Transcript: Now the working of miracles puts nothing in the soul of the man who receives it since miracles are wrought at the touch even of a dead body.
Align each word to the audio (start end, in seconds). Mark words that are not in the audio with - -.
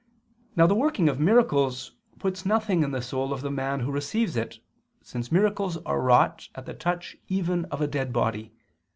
Now 0.55 0.65
the 0.65 0.73
working 0.73 1.09
of 1.09 1.19
miracles 1.19 1.91
puts 2.17 2.43
nothing 2.43 2.81
in 2.81 2.89
the 2.89 3.03
soul 3.03 3.31
of 3.31 3.41
the 3.41 3.51
man 3.51 3.81
who 3.81 3.91
receives 3.91 4.35
it 4.35 4.57
since 5.03 5.31
miracles 5.31 5.77
are 5.85 6.01
wrought 6.01 6.49
at 6.55 6.65
the 6.65 6.73
touch 6.73 7.17
even 7.29 7.65
of 7.65 7.81
a 7.81 7.87
dead 7.87 8.11
body. 8.11 8.51